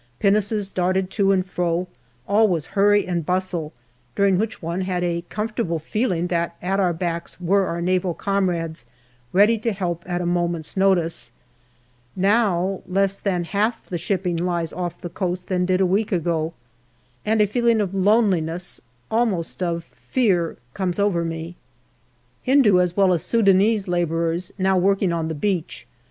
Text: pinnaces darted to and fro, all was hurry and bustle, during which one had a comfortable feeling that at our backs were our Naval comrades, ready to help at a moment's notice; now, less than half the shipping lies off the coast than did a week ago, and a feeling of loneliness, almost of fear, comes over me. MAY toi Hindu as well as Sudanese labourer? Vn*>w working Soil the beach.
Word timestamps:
pinnaces 0.19 0.71
darted 0.71 1.11
to 1.11 1.31
and 1.31 1.45
fro, 1.45 1.87
all 2.27 2.47
was 2.47 2.65
hurry 2.73 3.05
and 3.05 3.23
bustle, 3.23 3.71
during 4.15 4.39
which 4.39 4.59
one 4.59 4.81
had 4.81 5.03
a 5.03 5.23
comfortable 5.29 5.77
feeling 5.77 6.25
that 6.25 6.55
at 6.59 6.79
our 6.79 6.91
backs 6.91 7.39
were 7.39 7.67
our 7.67 7.83
Naval 7.83 8.15
comrades, 8.15 8.87
ready 9.31 9.59
to 9.59 9.71
help 9.71 10.01
at 10.09 10.19
a 10.19 10.25
moment's 10.25 10.75
notice; 10.75 11.31
now, 12.15 12.81
less 12.87 13.19
than 13.19 13.43
half 13.43 13.85
the 13.85 13.99
shipping 13.99 14.37
lies 14.37 14.73
off 14.73 14.99
the 14.99 15.07
coast 15.07 15.45
than 15.49 15.67
did 15.67 15.79
a 15.79 15.85
week 15.85 16.11
ago, 16.11 16.55
and 17.23 17.39
a 17.39 17.45
feeling 17.45 17.79
of 17.79 17.93
loneliness, 17.93 18.81
almost 19.11 19.61
of 19.61 19.83
fear, 19.83 20.57
comes 20.73 20.97
over 20.97 21.23
me. 21.23 21.43
MAY 21.43 21.43
toi 21.51 21.55
Hindu 22.41 22.79
as 22.79 22.97
well 22.97 23.13
as 23.13 23.21
Sudanese 23.23 23.87
labourer? 23.87 24.33
Vn*>w 24.33 24.83
working 24.83 25.11
Soil 25.11 25.23
the 25.25 25.35
beach. 25.35 25.85